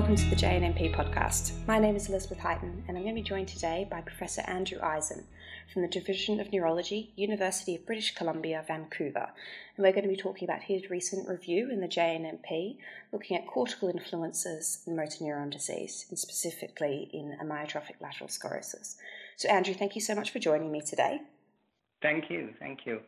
[0.00, 1.52] welcome to the JNNP podcast.
[1.66, 4.78] My name is Elizabeth Heighton, and I'm going to be joined today by Professor Andrew
[4.82, 5.26] Eisen
[5.70, 9.28] from the Division of Neurology, University of British Columbia, Vancouver.
[9.76, 12.78] And we're going to be talking about his recent review in the JNNP,
[13.12, 18.96] looking at cortical influences in motor neuron disease, and specifically in amyotrophic lateral sclerosis.
[19.36, 21.20] So, Andrew, thank you so much for joining me today.
[22.00, 23.00] Thank you, thank you.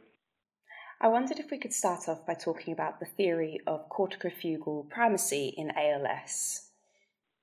[1.00, 5.54] I wondered if we could start off by talking about the theory of corticofugal primacy
[5.56, 6.68] in ALS.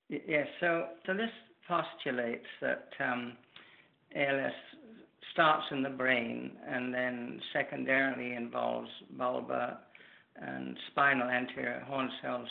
[0.09, 1.29] Yes, so, so this
[1.67, 3.33] postulates that um,
[4.15, 4.51] ALS
[5.33, 9.77] starts in the brain and then secondarily involves bulbar
[10.35, 12.47] and spinal anterior horn cells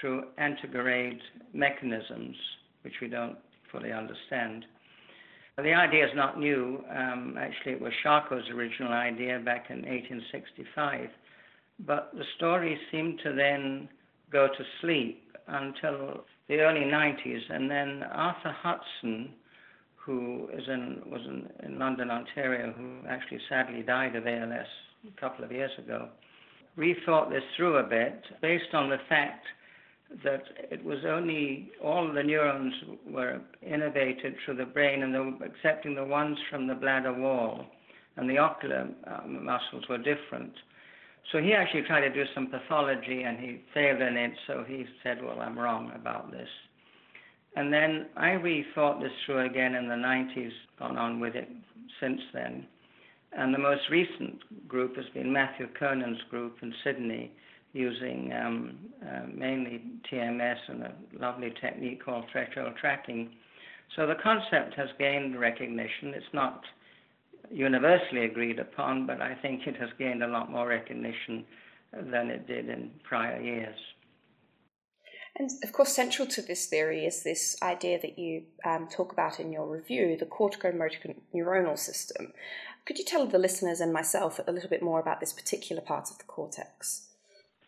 [0.00, 1.20] through antegrade
[1.52, 2.36] mechanisms,
[2.82, 3.36] which we don't
[3.70, 4.64] fully understand.
[5.58, 6.82] The idea is not new.
[6.90, 11.08] Um, actually, it was Charcot's original idea back in 1865.
[11.86, 13.88] But the story seemed to then
[14.30, 17.40] go to sleep until the early 90s.
[17.50, 19.30] And then Arthur Hudson,
[19.96, 24.66] who is in, was in, in London, Ontario, who actually sadly died of ALS
[25.06, 26.08] a couple of years ago,
[26.76, 29.46] rethought this through a bit based on the fact
[30.22, 32.72] that it was only all the neurons
[33.08, 37.66] were innervated through the brain, and the, excepting the ones from the bladder wall,
[38.16, 40.52] and the ocular uh, muscles were different.
[41.32, 44.32] So he actually tried to do some pathology, and he failed in it.
[44.46, 46.48] So he said, "Well, I'm wrong about this."
[47.56, 51.48] And then I rethought this through again in the 90s, gone on with it
[52.00, 52.66] since then.
[53.32, 57.32] And the most recent group has been Matthew Kiernan's group in Sydney,
[57.72, 63.30] using um, uh, mainly TMS and a lovely technique called threshold tracking.
[63.94, 66.14] So the concept has gained recognition.
[66.14, 66.62] It's not
[67.50, 71.44] universally agreed upon, but I think it has gained a lot more recognition
[71.92, 73.76] than it did in prior years.
[75.38, 79.38] And of course, central to this theory is this idea that you um, talk about
[79.38, 82.32] in your review, the corticomotor neuronal system.
[82.86, 86.10] Could you tell the listeners and myself a little bit more about this particular part
[86.10, 87.08] of the cortex?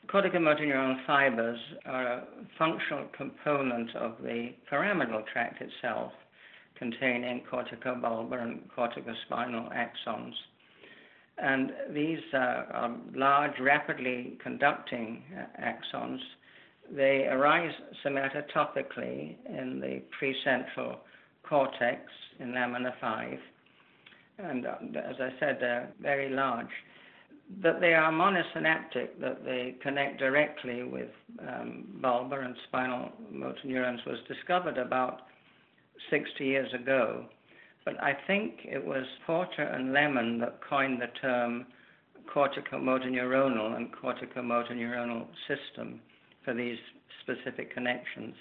[0.07, 2.27] Corticomotor neuronal fibers are a
[2.59, 6.13] functional component of the pyramidal tract itself,
[6.79, 10.33] containing corticobulbar and corticospinal axons.
[11.39, 16.19] And these are large, rapidly conducting uh, axons.
[16.91, 17.73] They arise
[18.05, 20.99] somatotopically in the precentral
[21.49, 22.01] cortex
[22.41, 23.39] in lamina 5.
[24.39, 26.71] And uh, as I said, they're very large
[27.63, 31.09] that they are monosynaptic, that they connect directly with
[31.41, 35.23] um, bulbar and spinal motor neurons, was discovered about
[36.11, 37.27] 60 years ago.
[37.85, 41.67] But I think it was Porter and Lemon that coined the term
[42.33, 46.01] corticomotor neuronal and corticomotor neuronal system
[46.45, 46.79] for these
[47.23, 48.35] specific connections.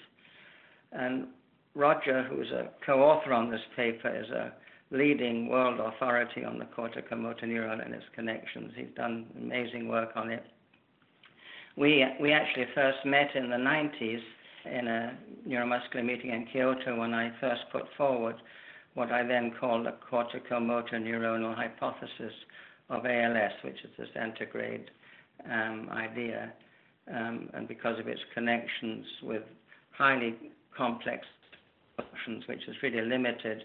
[0.92, 1.28] And
[1.74, 4.52] Roger, who's a co author on this paper, is a
[4.90, 8.72] leading world authority on the corticomotor neuron and its connections.
[8.76, 10.44] He's done amazing work on it.
[11.76, 14.20] We, we actually first met in the 90s
[14.68, 18.36] in a neuromuscular meeting in Kyoto when I first put forward
[18.94, 22.32] what I then called the corticomotor neuronal hypothesis
[22.90, 24.90] of ALS, which is this antegrade
[25.50, 26.52] um, idea,
[27.12, 29.42] um, and because of its connections with
[29.92, 30.34] highly
[30.76, 31.26] complex
[31.96, 33.64] functions, which is really limited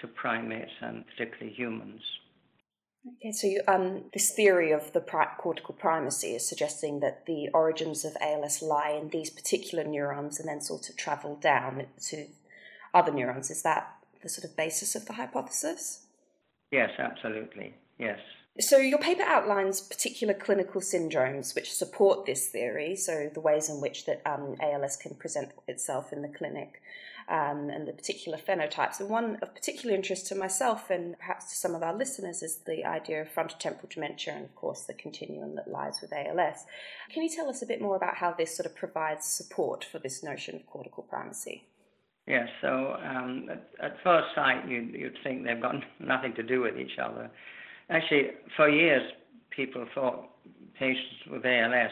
[0.00, 2.00] to primates and particularly humans.
[3.06, 7.48] Okay, so you, um, this theory of the pri- cortical primacy is suggesting that the
[7.54, 12.26] origins of ALS lie in these particular neurons and then sort of travel down to
[12.92, 13.50] other neurons.
[13.50, 16.06] Is that the sort of basis of the hypothesis?
[16.70, 17.74] Yes, absolutely.
[17.98, 18.18] Yes.
[18.58, 22.96] So your paper outlines particular clinical syndromes which support this theory.
[22.96, 26.82] So the ways in which that um, ALS can present itself in the clinic
[27.28, 29.00] um, and the particular phenotypes.
[29.00, 32.58] And one of particular interest to myself and perhaps to some of our listeners is
[32.66, 36.64] the idea of frontotemporal dementia and, of course, the continuum that lies with ALS.
[37.12, 39.98] Can you tell us a bit more about how this sort of provides support for
[39.98, 41.64] this notion of cortical primacy?
[42.26, 46.60] Yes, so um, at, at, first sight, you'd, you'd think they've got nothing to do
[46.60, 47.30] with each other.
[47.88, 49.02] Actually, for years,
[49.50, 50.28] people thought
[50.78, 51.90] patients with ALS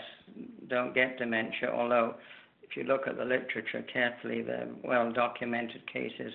[0.69, 2.15] don't get dementia, although
[2.69, 6.33] if you look at the literature carefully, the well documented cases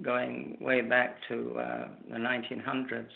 [0.00, 3.06] going way back to uh, the 1900s.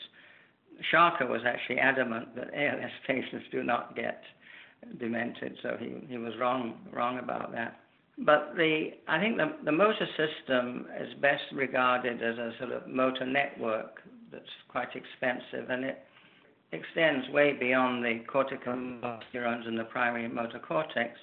[0.90, 4.22] Charcot was actually adamant that ALS patients do not get
[4.98, 7.81] demented, so he, he was wrong wrong about that.
[8.19, 12.87] But the I think the, the motor system is best regarded as a sort of
[12.87, 15.99] motor network that's quite expensive, and it
[16.72, 18.76] extends way beyond the cortical
[19.32, 21.19] neurons in the primary motor cortex,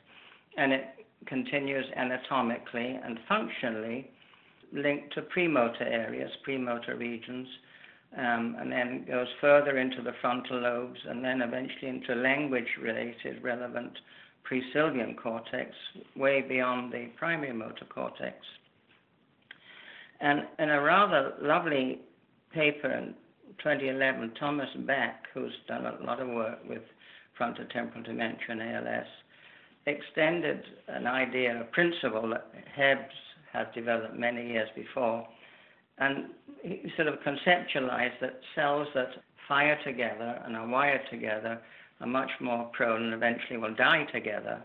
[0.58, 0.86] and it
[1.26, 4.10] continues anatomically and functionally
[4.72, 7.48] linked to premotor areas, premotor regions,
[8.18, 13.44] um, and then goes further into the frontal lobes and then eventually into language related
[13.44, 13.98] relevant
[14.50, 15.72] presylvian cortex,
[16.16, 18.36] way beyond the primary motor cortex.
[20.20, 22.02] And in a rather lovely
[22.54, 23.16] paper in
[23.58, 26.82] 2011, Thomas Bak, who's done a lot of work with
[27.40, 29.08] frontotemporal dementia and ALS,
[29.86, 33.06] extended an idea, a principle that Hebb
[33.52, 35.28] had developed many years before,
[36.00, 36.30] and
[36.64, 39.10] he sort of conceptualized that cells that
[39.48, 41.60] fire together and are wired together
[42.02, 44.62] are much more prone and eventually will die together.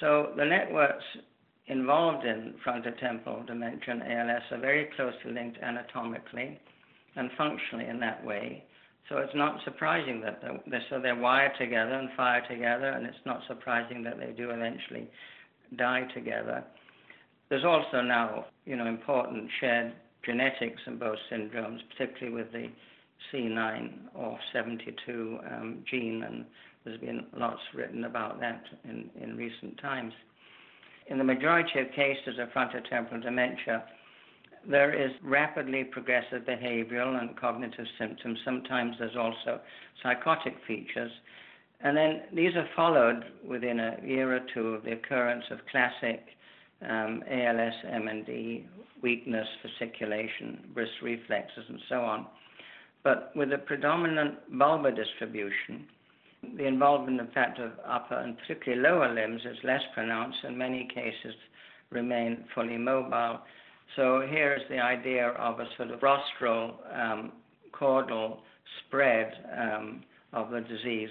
[0.00, 1.04] So the networks
[1.68, 6.60] involved in frontotemporal dementia and ALS are very closely linked anatomically
[7.16, 8.64] and functionally in that way.
[9.08, 13.16] So it's not surprising that they're, so they're wired together and fire together, and it's
[13.24, 15.08] not surprising that they do eventually
[15.76, 16.64] die together.
[17.48, 19.92] There's also now, you know, important shared
[20.24, 22.68] genetics in both syndromes, particularly with the
[23.32, 26.44] C9 or 72 um, gene, and
[26.84, 30.12] there's been lots written about that in, in recent times.
[31.08, 33.84] In the majority of cases of frontotemporal dementia,
[34.68, 38.38] there is rapidly progressive behavioral and cognitive symptoms.
[38.44, 39.60] Sometimes there's also
[40.02, 41.10] psychotic features.
[41.80, 46.24] And then these are followed within a year or two of the occurrence of classic
[46.82, 48.64] um, ALS, MND,
[49.02, 52.26] weakness, fasciculation, wrist reflexes, and so on.
[53.04, 55.86] But with a predominant bulbar distribution,
[56.56, 60.38] the involvement, in fact, of upper and particularly lower limbs is less pronounced.
[60.44, 61.34] In many cases,
[61.90, 63.40] remain fully mobile.
[63.94, 67.32] So here is the idea of a sort of rostral um,
[67.72, 68.42] caudal
[68.86, 70.02] spread um,
[70.32, 71.10] of the disease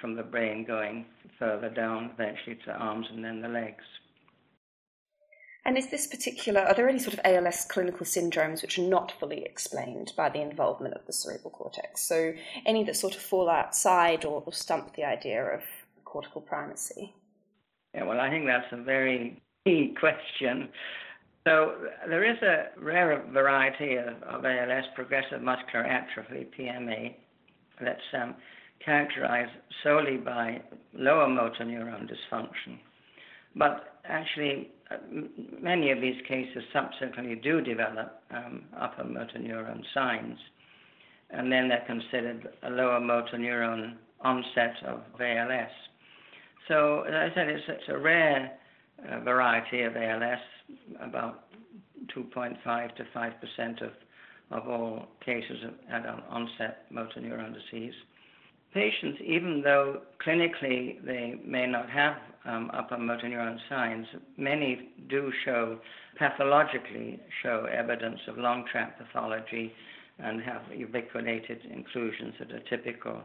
[0.00, 1.06] from the brain going
[1.38, 3.84] further down, eventually to arms and then the legs.
[5.64, 9.12] And is this particular, are there any sort of ALS clinical syndromes which are not
[9.20, 12.02] fully explained by the involvement of the cerebral cortex?
[12.02, 12.32] So
[12.66, 15.62] any that sort of fall outside or, or stump the idea of
[16.04, 17.14] cortical primacy?
[17.94, 20.68] Yeah, well, I think that's a very key question.
[21.44, 21.74] So
[22.08, 27.14] there is a rare variety of, of ALS, progressive muscular atrophy, PMA,
[27.80, 28.36] that's um,
[28.84, 29.50] characterized
[29.82, 30.62] solely by
[30.94, 32.78] lower motor neuron dysfunction.
[33.56, 34.96] But actually, uh,
[35.60, 40.38] many of these cases subsequently do develop um, upper motor neuron signs,
[41.30, 45.70] and then they're considered a lower motor neuron onset of ALS.
[46.68, 48.52] So, as I said, it's, it's a rare
[49.24, 50.38] variety of ALS,
[51.00, 51.44] about
[52.16, 53.90] 2.5 to 5 percent of,
[54.50, 57.94] of all cases of adult onset motor neuron disease.
[58.74, 62.16] Patients, even though clinically they may not have
[62.46, 64.06] um, upper motor neuron signs,
[64.38, 65.78] many do show
[66.18, 69.72] pathologically show evidence of long track pathology
[70.18, 73.22] and have ubiquitinated inclusions that are typical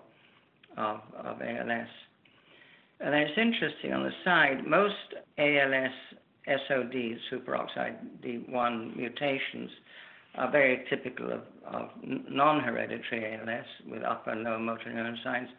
[0.78, 1.88] of, of ALS.
[3.00, 5.92] And it's interesting on the side, most ALS
[6.48, 9.70] SOD, superoxide D1 mutations,
[10.36, 15.50] are very typical of, of non-hereditary ALS with upper and lower motor neuron signs.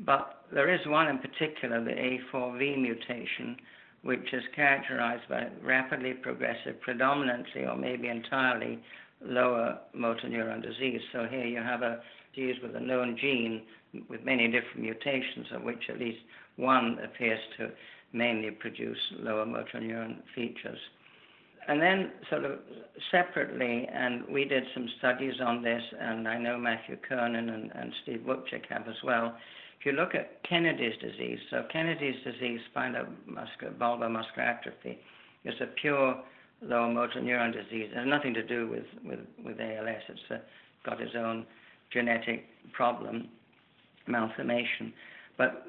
[0.00, 3.56] But there is one in particular, the A4V mutation,
[4.02, 8.82] which is characterized by rapidly progressive, predominantly or maybe entirely
[9.24, 11.00] lower motor neuron disease.
[11.12, 12.00] So here you have a
[12.34, 13.62] disease with a known gene
[14.08, 16.18] with many different mutations, of which at least
[16.56, 17.70] one appears to
[18.12, 20.78] mainly produce lower motor neuron features.
[21.68, 22.58] And then, sort of
[23.10, 27.92] separately, and we did some studies on this, and I know Matthew Kiernan and, and
[28.02, 29.36] Steve Vucic have as well.
[29.78, 34.98] If you look at Kennedy's disease, so Kennedy's disease, spinal muscular, bulbar muscular atrophy,
[35.44, 36.20] is a pure
[36.62, 37.90] lower motor neuron disease.
[37.92, 40.02] It has nothing to do with, with, with ALS.
[40.08, 40.40] It's a,
[40.84, 41.46] got its own
[41.92, 43.28] genetic problem,
[44.06, 44.92] malformation.
[45.38, 45.66] But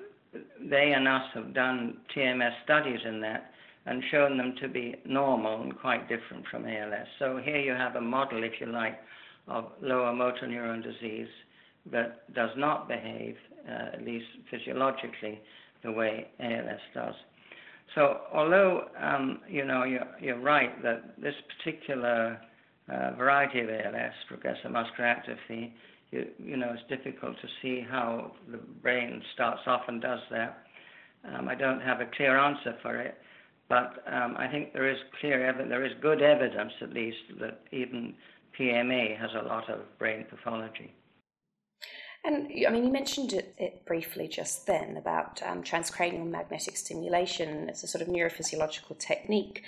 [0.70, 3.52] they and us have done TMS studies in that
[3.86, 7.08] and shown them to be normal and quite different from ALS.
[7.20, 9.00] So here you have a model, if you like,
[9.48, 11.28] of lower motor neuron disease
[11.92, 13.36] that does not behave,
[13.68, 15.42] uh, at least physiologically,
[15.84, 17.16] the way ALS does.
[17.96, 22.40] So although um, you know you're, you're, right that this particular
[22.92, 25.74] uh, variety of ALS, progressive muscular atrophy,
[26.40, 30.64] you, know, it's difficult to see how the brain starts off and does that.
[31.34, 33.18] Um, I don't have a clear answer for it,
[33.70, 37.62] but um, I think there is clear evidence, there is good evidence at least that
[37.72, 38.14] even
[38.60, 40.94] PMA has a lot of brain pathology.
[42.26, 47.68] And I mean, you mentioned it, it briefly just then about um, transcranial magnetic stimulation.
[47.68, 49.64] It's a sort of neurophysiological technique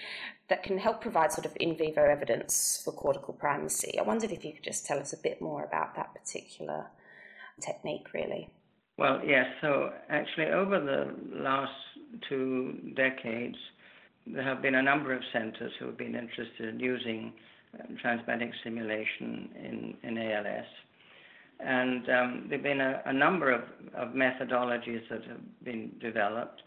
[0.47, 3.99] that can help provide sort of in vivo evidence for cortical primacy.
[3.99, 6.85] I wondered if you could just tell us a bit more about that particular
[7.59, 8.49] technique, really.
[8.97, 9.47] Well, yes.
[9.59, 11.73] So actually, over the last
[12.29, 13.57] two decades,
[14.27, 17.33] there have been a number of centers who have been interested in using
[17.79, 20.65] um, transmagnetic stimulation in, in ALS.
[21.59, 23.61] And um, there have been a, a number of,
[23.95, 26.61] of, methodologies that have been developed.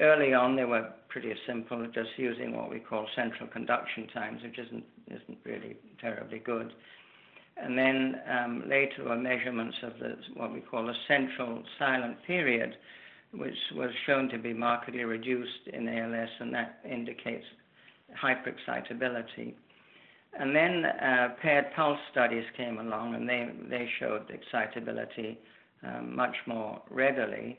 [0.00, 4.58] Early on, they were pretty simple, just using what we call central conduction times, which
[4.58, 6.72] isn't, isn't really terribly good.
[7.56, 12.76] And then um, later were measurements of the, what we call a central silent period,
[13.32, 17.44] which was shown to be markedly reduced in ALS, and that indicates
[18.22, 19.54] hyperexcitability.
[20.38, 25.38] And then uh, paired pulse studies came along, and they, they showed excitability
[25.82, 27.58] um, much more readily.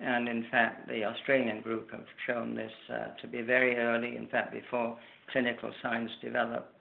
[0.00, 4.26] And in fact, the Australian group have shown this uh, to be very early, in
[4.28, 4.98] fact, before
[5.32, 6.74] clinical signs develop,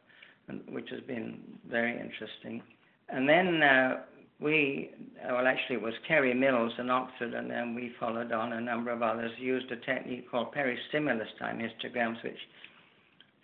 [0.70, 1.40] which has been
[1.70, 2.62] very interesting.
[3.10, 4.02] And then uh,
[4.40, 4.92] we,
[5.30, 8.54] well, actually, it was Kerry Mills in Oxford, and then we followed on.
[8.54, 12.40] A number of others used a technique called peristimulus time histograms, which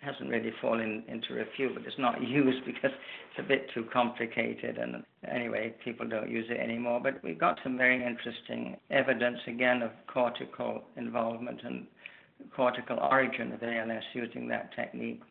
[0.02, 2.90] hasn't really fallen into repute, but it's not used because
[3.30, 4.78] it's a bit too complicated.
[4.78, 7.00] And anyway, people don't use it anymore.
[7.02, 11.86] But we've got some very interesting evidence again of cortical involvement and
[12.54, 15.22] cortical origin of ALS using that technique.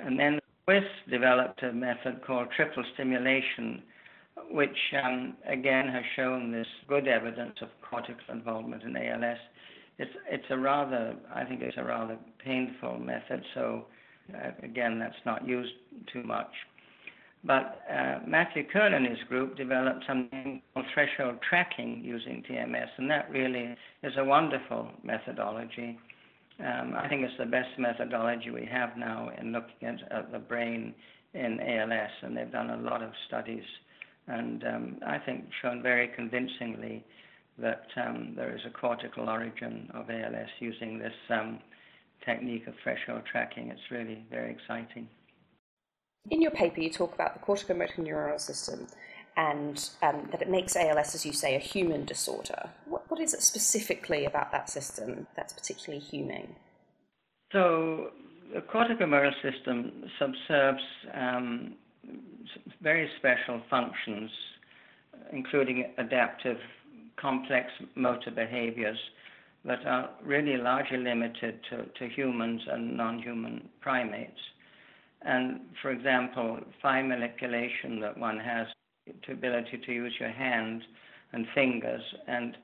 [0.00, 3.82] And then Swiss developed a method called triple stimulation,
[4.50, 9.38] which um, again has shown this good evidence of cortical involvement in ALS
[9.98, 13.42] it's it's a rather I think it's a rather painful method.
[13.54, 13.86] So
[14.34, 15.72] uh, again, that's not used
[16.12, 16.50] too much.
[17.46, 23.10] But uh, Matthew Kern and his group developed something called threshold tracking using TMS, and
[23.10, 25.98] that really is a wonderful methodology.
[26.58, 30.38] Um, I think it's the best methodology we have now in looking at, at the
[30.38, 30.94] brain
[31.34, 33.64] in ALS, and they've done a lot of studies,
[34.28, 37.04] and um, I think shown very convincingly
[37.58, 41.60] that um, there is a cortical origin of ALS using this um,
[42.24, 43.68] technique of threshold tracking.
[43.68, 45.08] It's really very exciting.
[46.30, 48.86] In your paper, you talk about the corticomotor neuronal system
[49.36, 52.70] and um, that it makes ALS, as you say, a human disorder.
[52.86, 56.54] What, what is it specifically about that system that's particularly human?
[57.52, 58.10] So,
[58.52, 60.82] the corticomotor system subserves
[61.12, 61.74] um,
[62.80, 64.30] very special functions,
[65.32, 66.58] including adaptive
[67.16, 68.98] complex motor behaviors
[69.64, 74.40] that are really largely limited to, to humans and non-human primates.
[75.22, 78.66] And for example, fine manipulation that one has,
[79.26, 80.82] the ability to use your hands
[81.32, 82.56] and fingers, and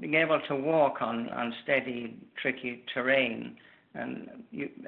[0.00, 3.56] being able to walk on unsteady, tricky terrain,
[3.94, 4.28] and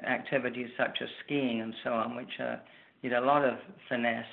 [0.07, 2.55] activities such as skiing and so on, which uh,
[3.03, 3.55] need a lot of
[3.87, 4.25] finesse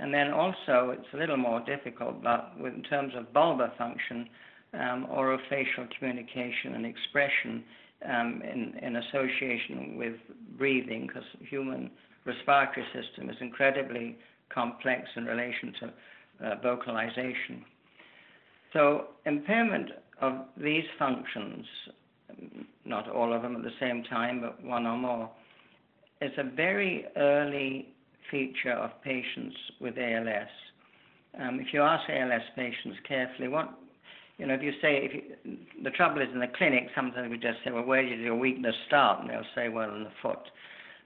[0.00, 4.28] and then also, it's a little more difficult, but in terms of bulbar function,
[4.72, 7.62] um, orofacial communication and expression
[8.08, 10.14] um, in, in association with
[10.56, 11.90] breathing, because human
[12.24, 14.16] respiratory system is incredibly
[14.48, 17.62] complex in relation to uh, vocalization.
[18.72, 19.90] So impairment
[20.22, 21.66] of these functions,
[22.86, 25.30] not all of them at the same time, but one or more,
[26.22, 27.88] is a very early
[28.30, 30.48] feature of patients with ALS.
[31.38, 33.74] Um, if you ask ALS patients carefully, what
[34.40, 37.36] you know, if you say if you, the trouble is in the clinic, sometimes we
[37.36, 39.20] just say, well, where did your weakness start?
[39.20, 40.38] And they'll say, well, in the foot.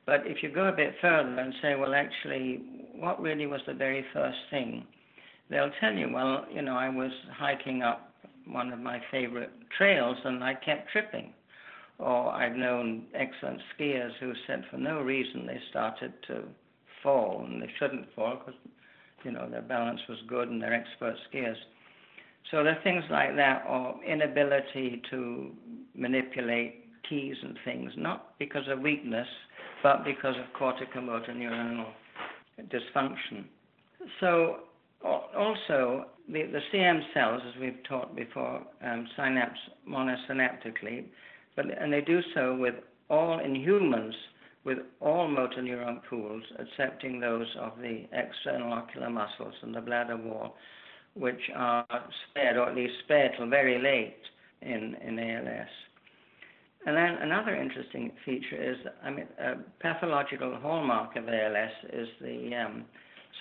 [0.06, 2.62] But if you go a bit further and say, well, actually,
[2.94, 4.84] what really was the very first thing?
[5.50, 8.12] They'll tell you, well, you know, I was hiking up
[8.46, 11.32] one of my favorite trails and I kept tripping.
[11.98, 16.44] Or I've known excellent skiers who said for no reason they started to
[17.04, 18.60] fall, and they shouldn't fall because
[19.22, 21.54] you know their balance was good and they're expert skiers.
[22.50, 25.52] So there are things like that, or inability to
[25.94, 29.28] manipulate keys and things, not because of weakness,
[29.82, 31.86] but because of corticomotor neuronal
[32.68, 33.44] dysfunction.
[34.20, 34.58] So
[35.04, 39.58] also the, the CM cells, as we've taught before, um, synapse
[39.88, 41.04] monosynaptically,
[41.56, 42.74] but and they do so with
[43.10, 44.14] all in humans
[44.64, 50.16] with all motor neuron pools, excepting those of the external ocular muscles and the bladder
[50.16, 50.56] wall,
[51.14, 51.86] which are
[52.30, 54.16] spared, or at least spared till very late
[54.62, 55.68] in, in ALS.
[56.86, 62.54] And then another interesting feature is, I mean, a pathological hallmark of ALS is the
[62.56, 62.84] um,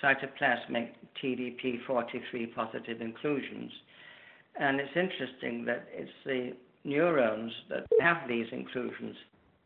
[0.02, 0.90] cytoplasmic
[1.22, 3.70] TDP43 positive inclusions.
[4.58, 6.52] And it's interesting that it's the
[6.84, 9.16] neurons that have these inclusions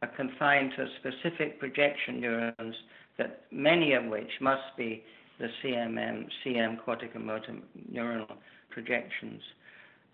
[0.02, 2.74] are confined to specific projection neurons
[3.18, 5.02] that many of which must be
[5.38, 7.60] the CMM, CM corticomotor
[7.92, 8.36] neuronal
[8.70, 9.42] projections.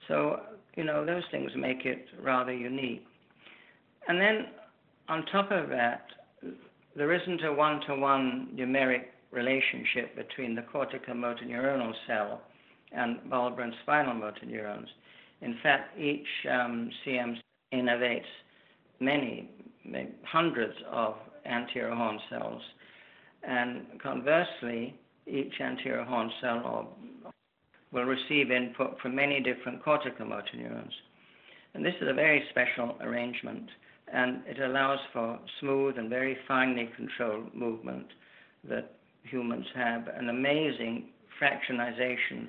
[0.09, 0.41] So,
[0.77, 3.05] you know, those things make it rather unique.
[4.09, 4.47] And then
[5.09, 6.07] on top of that,
[6.97, 12.43] there isn't a one to one numeric relationship between the corticomotor neuronal cell
[12.93, 14.89] and bulbar and spinal motor neurons.
[15.41, 17.37] In fact, each um, CM
[17.73, 18.23] innervates
[19.01, 19.51] many,
[20.25, 21.15] hundreds of
[21.45, 22.63] anterior horn cells.
[23.47, 26.97] And conversely, each anterior horn cell
[27.93, 30.93] will receive input from many different corticomotor neurons.
[31.75, 33.69] And this is a very special arrangement,
[34.13, 38.07] and it allows for smooth and very finely controlled movement
[38.69, 41.07] that humans have an amazing
[41.41, 42.49] fractionization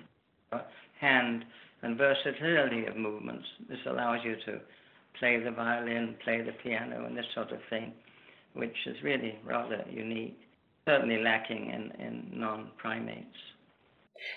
[1.00, 1.44] hand
[1.82, 3.46] and versatility of movements.
[3.68, 4.60] This allows you to
[5.20, 7.94] play the violin, play the piano, and this sort of thing,
[8.54, 10.40] which is really rather unique,
[10.88, 13.38] certainly lacking in, in non primates.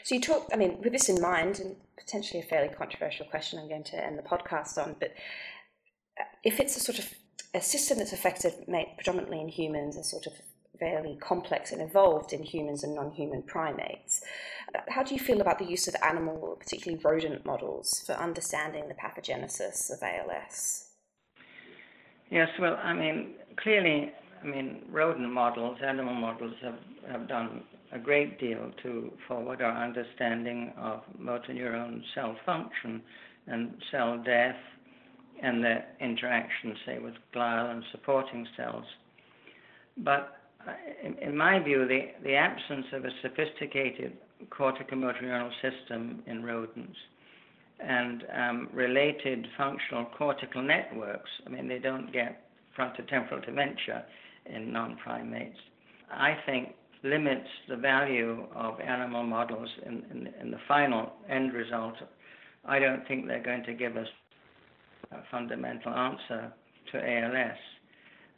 [0.05, 3.59] So you talk, I mean, with this in mind, and potentially a fairly controversial question
[3.59, 5.13] I'm going to end the podcast on, but
[6.19, 7.15] uh, if it's a sort of
[7.55, 8.53] a system that's affected
[8.97, 10.33] predominantly in humans, a sort of
[10.79, 14.23] fairly complex and evolved in humans and non-human primates.
[14.75, 18.89] Uh, how do you feel about the use of animal, particularly rodent models, for understanding
[18.89, 20.91] the pathogenesis of ALS?
[22.31, 26.79] Yes, well, I mean, clearly, I mean, rodent models, animal models have,
[27.11, 33.03] have done a great deal to forward our understanding of motor neuron cell function
[33.47, 34.57] and cell death
[35.43, 38.85] and their interaction, say, with glial and supporting cells.
[39.97, 40.38] But
[41.03, 44.17] in, in my view, the, the absence of a sophisticated
[44.51, 46.97] corticomotor neural system in rodents
[47.81, 52.43] and um, related functional cortical networks, I mean, they don't get
[52.77, 54.05] frontotemporal dementia
[54.47, 55.59] in non primates,
[56.11, 61.95] I think limits the value of animal models in, in, in, the final end result.
[62.65, 64.09] I don't think they're going to give us
[65.13, 66.53] a fundamental answer
[66.93, 67.57] to ALS.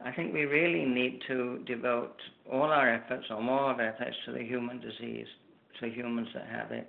[0.05, 2.17] I think we really need to devote
[2.51, 5.27] all our efforts or more of our efforts to the human disease,
[5.81, 6.89] to humans that have it.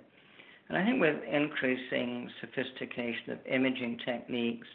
[0.68, 4.66] And I think with increasing sophistication of imaging techniques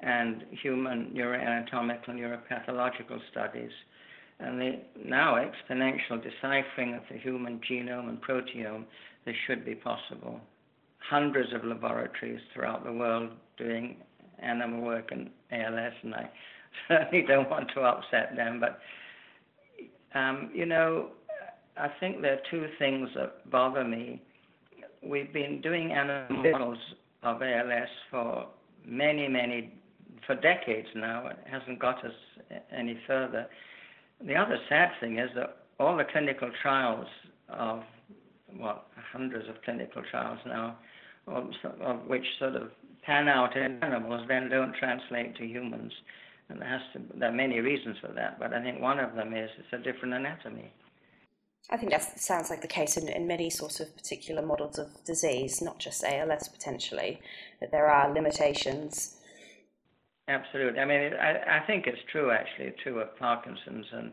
[0.00, 3.70] and human neuroanatomical and neuropathological studies,
[4.40, 8.84] and the now exponential deciphering of the human genome and proteome,
[9.24, 10.40] this should be possible.
[10.98, 13.96] Hundreds of laboratories throughout the world doing
[14.38, 16.30] animal work in ALS, and I
[16.88, 18.60] certainly don't want to upset them.
[18.60, 18.80] But,
[20.18, 21.10] um, you know,
[21.76, 24.22] I think there are two things that bother me.
[25.02, 26.78] We've been doing animal models
[27.22, 28.46] of ALS for
[28.84, 29.72] many, many,
[30.26, 31.26] for decades now.
[31.26, 32.12] It hasn't got us
[32.74, 33.46] any further.
[34.24, 37.06] The other sad thing is that all the clinical trials
[37.50, 37.82] of,
[38.56, 40.78] what, hundreds of clinical trials now,
[41.26, 42.70] of, of which sort of
[43.02, 45.92] pan out in animals, then don't translate to humans.
[46.48, 49.14] And there, has to, there are many reasons for that, but I think one of
[49.14, 50.70] them is it's a different anatomy.
[51.68, 54.86] I think that sounds like the case in, in many sorts of particular models of
[55.04, 57.20] disease, not just ALS potentially,
[57.60, 59.16] that there are limitations.
[60.28, 60.78] Absolutely.
[60.78, 64.12] I mean, I, I think it's true, actually, true of Parkinson's and,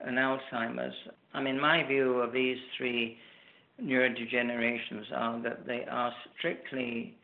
[0.00, 0.94] and Alzheimer's.
[1.34, 3.18] I mean, my view of these three
[3.80, 7.16] neurodegenerations are that they are strictly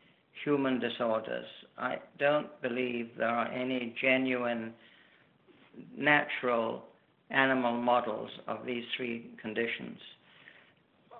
[0.43, 1.45] human disorders.
[1.79, 4.73] I don't believe there are any genuine
[5.97, 6.83] natural
[7.29, 9.97] animal models of these three conditions.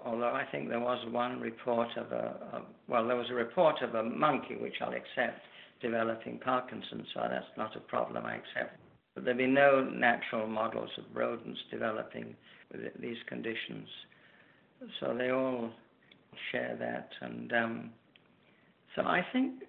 [0.05, 3.81] Although I think there was one report of a, a well, there was a report
[3.81, 5.39] of a monkey, which I'll accept,
[5.81, 8.79] developing Parkinson's, so that's not a problem, I accept.
[9.15, 12.35] But there'd be no natural models of rodents developing
[12.99, 13.87] these conditions.
[14.99, 15.71] So they all
[16.51, 17.09] share that.
[17.21, 17.89] And um,
[18.95, 19.63] so I think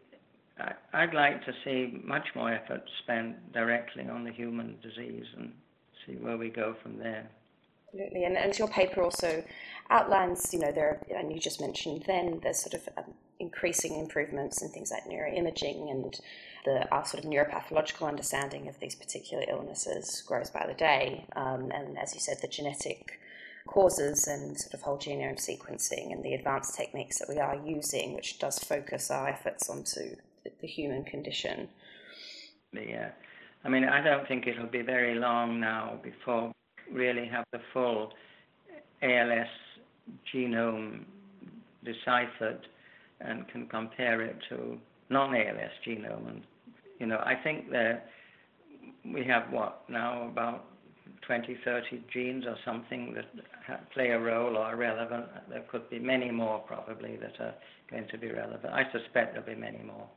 [0.92, 5.52] I'd like to see much more effort spent directly on the human disease and
[6.06, 7.28] see where we go from there.
[7.92, 9.42] Absolutely, and, and your paper also
[9.90, 14.62] outlines, you know, there, and you just mentioned then there's sort of um, increasing improvements
[14.62, 16.20] in things like neuroimaging and
[16.64, 21.26] the our sort of neuropathological understanding of these particular illnesses grows by the day.
[21.34, 23.18] Um, and as you said, the genetic
[23.66, 28.14] causes and sort of whole genome sequencing and the advanced techniques that we are using,
[28.14, 30.16] which does focus our efforts onto
[30.60, 31.68] the human condition.
[32.72, 33.10] Yeah,
[33.64, 36.52] I mean, I don't think it'll be very long now before
[36.90, 38.12] we really have the full
[39.02, 39.48] ALS
[40.32, 41.04] genome
[41.84, 42.66] deciphered
[43.20, 46.28] and can compare it to non-ALS genome.
[46.28, 46.42] And,
[46.98, 48.08] you know, I think that
[49.04, 50.66] we have what now about
[51.22, 55.26] 20, 30 genes or something that play a role or are relevant.
[55.48, 57.54] There could be many more probably that are
[57.90, 58.72] going to be relevant.
[58.72, 60.08] I suspect there'll be many more.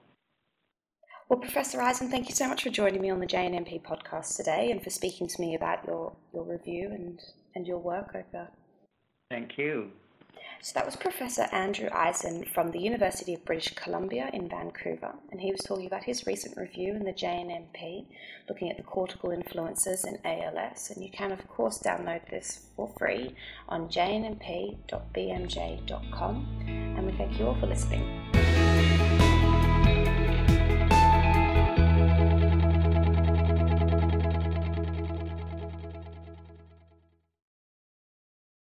[1.29, 4.71] Well, Professor Eisen, thank you so much for joining me on the JNNP podcast today
[4.71, 7.19] and for speaking to me about your, your review and,
[7.55, 8.49] and your work over.
[9.31, 9.91] Thank you.
[10.61, 15.41] So that was Professor Andrew Eisen from the University of British Columbia in Vancouver, and
[15.41, 18.05] he was talking about his recent review in the JNNP,
[18.47, 20.91] looking at the cortical influences in ALS.
[20.91, 23.35] And you can, of course, download this for free
[23.67, 24.85] on jnnp.bmj.com.
[26.67, 28.22] And we thank you all for listening.